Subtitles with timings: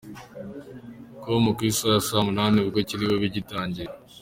[1.21, 3.89] com ku isaha ya saa munani ubwo kiri bube gitangiye.